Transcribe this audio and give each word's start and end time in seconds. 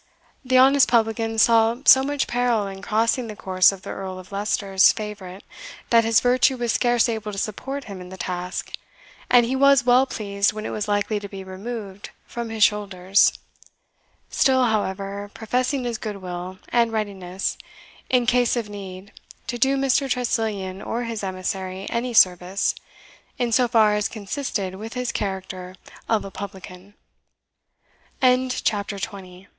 The 0.43 0.57
honest 0.57 0.89
publican 0.89 1.37
saw 1.37 1.75
so 1.85 2.01
much 2.01 2.25
peril 2.25 2.65
in 2.65 2.81
crossing 2.81 3.27
the 3.27 3.35
course 3.35 3.71
of 3.71 3.83
the 3.83 3.91
Earl 3.91 4.17
of 4.17 4.31
Leicester's 4.31 4.91
favourite 4.91 5.43
that 5.91 6.03
his 6.05 6.21
virtue 6.21 6.57
was 6.57 6.71
scarce 6.71 7.07
able 7.07 7.31
to 7.31 7.37
support 7.37 7.83
him 7.83 8.01
in 8.01 8.09
the 8.09 8.17
task, 8.17 8.73
and 9.29 9.45
he 9.45 9.55
was 9.55 9.85
well 9.85 10.07
pleased 10.07 10.53
when 10.53 10.65
it 10.65 10.71
was 10.71 10.87
likely 10.87 11.19
to 11.19 11.29
be 11.29 11.43
removed 11.43 12.09
from 12.25 12.49
his 12.49 12.63
shoulders 12.63 13.33
still, 14.27 14.63
however, 14.65 15.29
professing 15.35 15.83
his 15.83 15.99
good 15.99 16.17
will, 16.17 16.57
and 16.69 16.91
readiness, 16.91 17.55
in 18.09 18.25
case 18.25 18.55
of 18.55 18.69
need, 18.69 19.13
to 19.45 19.59
do 19.59 19.77
Mr. 19.77 20.09
Tressilian 20.09 20.81
or 20.81 21.03
his 21.03 21.23
emissary 21.23 21.85
any 21.91 22.11
service, 22.15 22.73
in 23.37 23.51
so 23.51 23.67
far 23.67 23.93
as 23.93 24.07
consisted 24.07 24.73
with 24.73 24.95
his 24.95 25.11
character 25.11 25.75
of 26.09 26.25
a 26.25 26.31
publican. 26.31 26.95
CHAPTER 28.19 28.95
XXI. 28.95 28.99
Vaulting 29.05 29.43
ambi 29.43 29.47